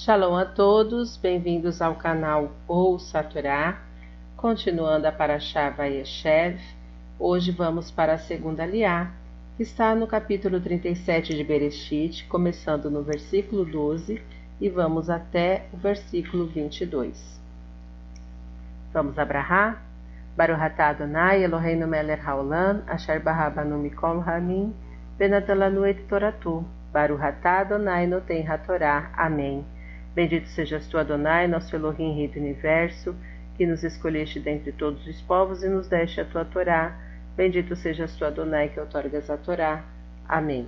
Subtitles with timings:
[0.00, 3.80] Shalom a todos, bem-vindos ao canal Ouça Torá,
[4.36, 6.56] continuando a Parashá Vayeshev.
[7.18, 9.10] Hoje vamos para a segunda liá,
[9.56, 14.22] que está no capítulo 37 de Bereshit, começando no versículo 12
[14.60, 17.40] e vamos até o versículo 22.
[18.92, 19.82] Vamos abrahar?
[20.36, 24.72] Baruch atah Adonai Eloheinu melech haolam, asher barabanu mikol hamim,
[25.18, 26.64] benatalanu et toratu.
[26.92, 29.10] Baruch atah Adonai noten hatorá.
[29.16, 29.66] Amém.
[30.18, 33.14] Bendito sejas tu, Adonai, nosso Elohim, Rei do Universo,
[33.56, 36.98] que nos escolheste dentre todos os povos e nos deste a tua Torá.
[37.36, 39.84] Bendito sejas tu, Adonai, que outorgas a Torá.
[40.28, 40.66] Amém.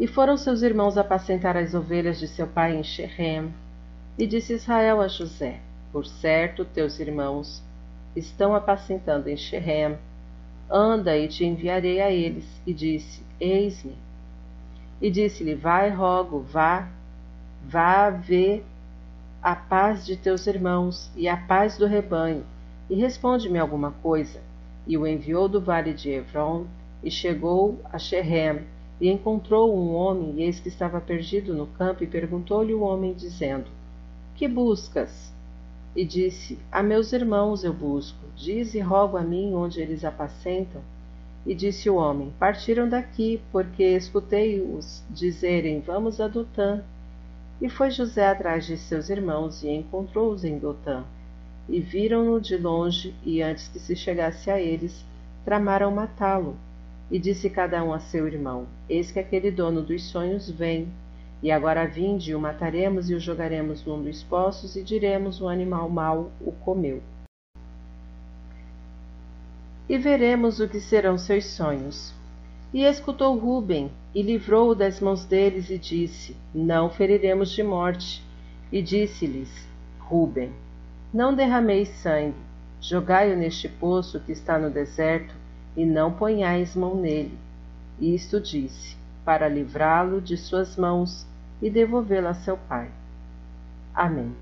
[0.00, 3.52] E foram seus irmãos apacentar as ovelhas de seu pai em Shechem.
[4.16, 5.60] E disse Israel a José:
[5.92, 7.62] Por certo, teus irmãos
[8.16, 9.98] estão apacentando em Shechem.
[10.70, 12.46] Anda e te enviarei a eles.
[12.66, 13.94] E disse: Eis-me.
[15.04, 16.88] E disse-lhe: Vai, rogo, vá,
[17.62, 18.64] vá ver
[19.42, 22.42] a paz de teus irmãos e a paz do rebanho,
[22.88, 24.40] e responde-me alguma coisa.
[24.86, 26.64] E o enviou do vale de Hebron,
[27.02, 28.62] e chegou a Shechem,
[28.98, 33.12] e encontrou um homem, e eis que estava perdido no campo, e perguntou-lhe o homem,
[33.12, 33.66] dizendo:
[34.34, 35.30] Que buscas?
[35.94, 38.24] E disse: A meus irmãos eu busco.
[38.34, 40.80] Dize e rogo a mim onde eles apacentam.
[41.46, 46.82] E disse o homem: Partiram daqui, porque escutei-os dizerem: Vamos a Dotã.
[47.60, 51.04] E foi José atrás de seus irmãos e encontrou-os em Dotã.
[51.68, 55.04] E viram-no de longe, e antes que se chegasse a eles,
[55.44, 56.56] tramaram matá-lo.
[57.10, 60.88] E disse cada um a seu irmão: Eis que aquele dono dos sonhos vem.
[61.42, 65.90] E agora vinde, o mataremos e o jogaremos num dos poços, e diremos: O animal
[65.90, 67.02] mau o comeu
[69.88, 72.14] e veremos o que serão seus sonhos.
[72.72, 78.24] E escutou Ruben, e livrou-o das mãos deles, e disse: Não feriremos de morte.
[78.72, 79.68] E disse-lhes:
[80.00, 80.50] Ruben,
[81.12, 82.34] não derrameis sangue,
[82.80, 85.34] jogai-o neste poço que está no deserto,
[85.76, 87.38] e não ponhais mão nele.
[88.00, 91.26] Isto disse, para livrá-lo de suas mãos
[91.62, 92.88] e devolvê-lo a seu pai.
[93.94, 94.34] Amém.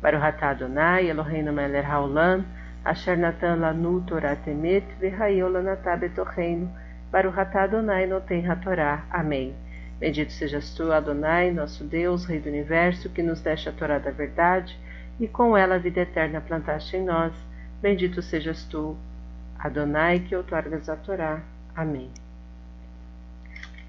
[0.00, 2.44] Baruch atah Adonai, Eloheinu melech haolam,
[2.86, 6.70] Asher Lanu Torah Temet Verraio Lanatá Betorreino
[7.10, 9.04] Baruch atah Adonai Noten HaTorá.
[9.10, 9.54] Amém.
[9.98, 14.10] Bendito sejas tu, Adonai, nosso Deus, Rei do Universo, que nos deste a Torá da
[14.10, 14.78] verdade
[15.18, 17.32] e com ela a vida eterna plantaste em nós.
[17.80, 18.96] Bendito sejas tu,
[19.58, 21.40] Adonai, que outorgas a Torá.
[21.74, 22.10] Amém.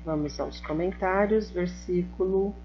[0.06, 2.56] Vamos aos comentários, versículo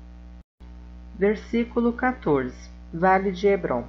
[1.18, 2.54] versículo 14.
[2.94, 3.84] Vale de Hebron.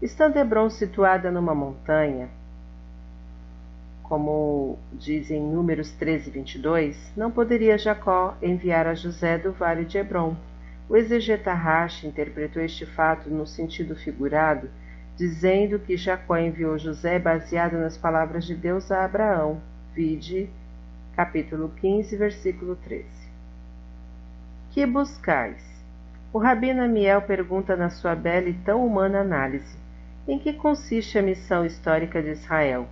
[0.00, 2.28] Estando Hebron situada numa montanha,
[4.04, 9.98] como dizem Números 13 e 22, não poderia Jacó enviar a José do vale de
[9.98, 10.36] Hebron.
[10.88, 14.70] O exegeta Rashi interpretou este fato no sentido figurado,
[15.16, 19.60] dizendo que Jacó enviou José baseado nas palavras de Deus a Abraão.
[19.92, 20.48] Vide
[21.16, 23.04] capítulo 15, versículo 13.
[24.70, 25.60] Que buscais?
[26.32, 29.87] O Rabino Amiel pergunta na sua bela e tão humana análise:
[30.28, 32.86] em que consiste a missão histórica de Israel?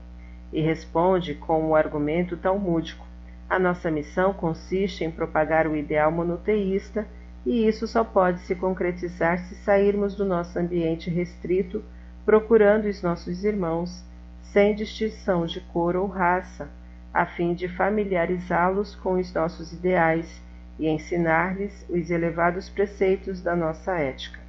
[0.51, 3.07] E responde com o argumento talmúdico:
[3.49, 7.07] a nossa missão consiste em propagar o ideal monoteísta,
[7.45, 11.85] e isso só pode se concretizar se sairmos do nosso ambiente restrito,
[12.25, 14.03] procurando os nossos irmãos,
[14.43, 16.71] sem distinção de cor ou raça,
[17.13, 20.43] a fim de familiarizá-los com os nossos ideais
[20.79, 24.46] e ensinar-lhes os elevados preceitos da nossa ética.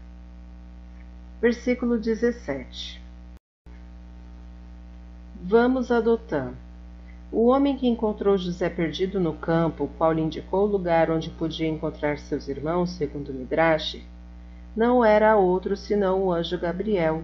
[1.40, 3.00] Versículo 17
[5.40, 6.53] Vamos a Dotã.
[7.31, 11.30] O homem que encontrou José perdido no campo, o qual lhe indicou o lugar onde
[11.30, 14.03] podia encontrar seus irmãos, segundo Midrash,
[14.75, 17.22] não era outro senão o anjo Gabriel.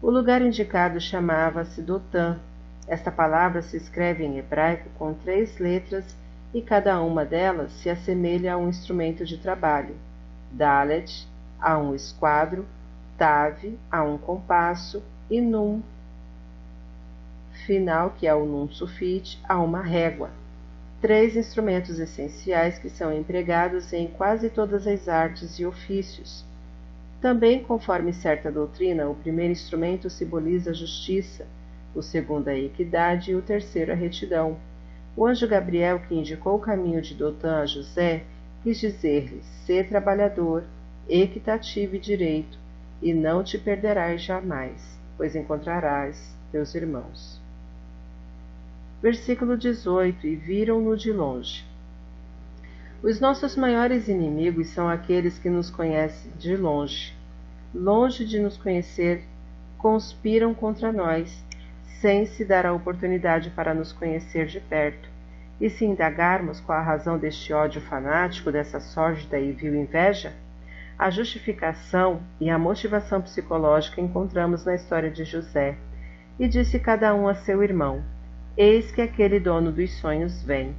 [0.00, 2.38] O lugar indicado chamava-se Dotã.
[2.86, 6.16] Esta palavra se escreve em hebraico com três letras
[6.54, 9.96] e cada uma delas se assemelha a um instrumento de trabalho.
[10.52, 11.26] Dalet,
[11.60, 12.64] a um esquadro,
[13.18, 15.82] Tave a um compasso e Num
[17.66, 20.30] final, que é o Num sulfite, a uma régua.
[21.00, 26.44] Três instrumentos essenciais que são empregados em quase todas as artes e ofícios.
[27.20, 31.44] Também, conforme certa doutrina, o primeiro instrumento simboliza a justiça,
[31.96, 34.56] o segundo a equidade e o terceiro a retidão.
[35.16, 38.22] O anjo Gabriel, que indicou o caminho de Dotã a José,
[38.62, 40.62] quis dizer-lhe: ser trabalhador,
[41.08, 42.56] equitativo e direito,
[43.00, 47.40] e não te perderás jamais, pois encontrarás teus irmãos.
[49.00, 51.64] Versículo 18: E viram-no de longe.
[53.00, 57.14] Os nossos maiores inimigos são aqueles que nos conhecem de longe.
[57.72, 59.22] Longe de nos conhecer,
[59.76, 61.44] conspiram contra nós,
[62.00, 65.08] sem se dar a oportunidade para nos conhecer de perto.
[65.60, 70.32] E se indagarmos qual a razão deste ódio fanático, dessa sórdida e vil inveja,
[70.98, 75.76] a justificação e a motivação psicológica encontramos na história de José.
[76.40, 78.02] E disse cada um a seu irmão:
[78.56, 80.74] Eis que aquele dono dos sonhos vem.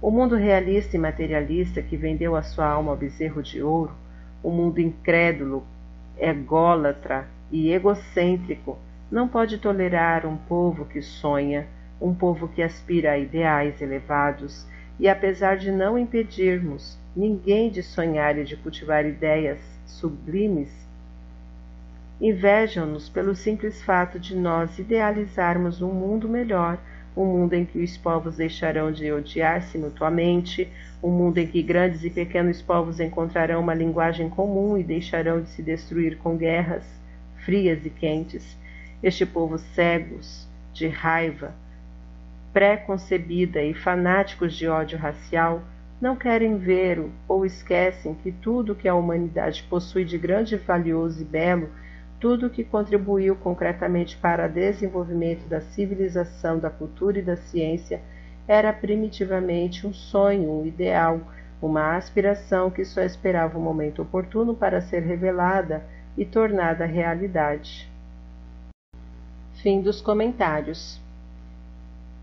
[0.00, 3.92] O mundo realista e materialista que vendeu a sua alma ao bezerro de ouro,
[4.42, 5.62] o mundo incrédulo,
[6.18, 8.78] ególatra e egocêntrico,
[9.10, 11.66] não pode tolerar um povo que sonha,
[12.00, 14.66] um povo que aspira a ideais elevados,
[15.00, 20.70] e apesar de não impedirmos ninguém de sonhar e de cultivar ideias sublimes,
[22.20, 26.78] invejam-nos pelo simples fato de nós idealizarmos um mundo melhor
[27.16, 30.68] um mundo em que os povos deixarão de odiar-se mutuamente,
[31.02, 35.48] um mundo em que grandes e pequenos povos encontrarão uma linguagem comum e deixarão de
[35.50, 36.84] se destruir com guerras
[37.44, 38.56] frias e quentes.
[39.02, 41.52] Este povo cegos de raiva,
[42.52, 45.62] pré-concebida e fanáticos de ódio racial,
[46.00, 51.24] não querem ver ou esquecem que tudo que a humanidade possui de grande, valioso e
[51.24, 51.68] belo
[52.20, 58.02] tudo que contribuiu concretamente para o desenvolvimento da civilização, da cultura e da ciência
[58.46, 61.20] era primitivamente um sonho, um ideal,
[61.62, 65.82] uma aspiração que só esperava o um momento oportuno para ser revelada
[66.16, 67.90] e tornada realidade.
[69.62, 71.00] Fim dos comentários.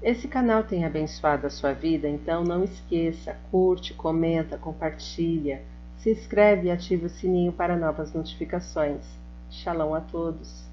[0.02, 5.64] Esse canal tem abençoado a sua vida, então não esqueça, curte, comenta, compartilha,
[5.98, 9.04] se inscreve e ative o sininho para novas notificações.
[9.50, 10.67] Shalom a todos.